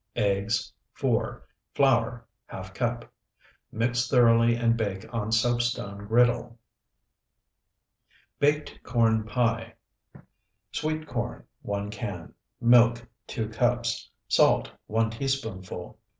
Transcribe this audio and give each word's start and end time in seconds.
Eggs, 0.15 0.73
4. 0.93 1.43
Flour, 1.75 2.25
½ 2.51 2.73
cup. 2.73 3.13
Mix 3.71 4.07
thoroughly 4.07 4.55
and 4.55 4.75
bake 4.75 5.05
on 5.13 5.31
soapstone 5.31 6.07
griddle. 6.07 6.57
BAKED 8.39 8.79
CORN 8.81 9.25
PIE 9.25 9.75
Sweet 10.71 11.05
corn, 11.07 11.43
1 11.61 11.91
can. 11.91 12.33
Milk, 12.59 13.05
2 13.27 13.49
cups. 13.49 14.09
Salt, 14.27 14.71
1 14.87 15.11
teaspoonful. 15.11 15.99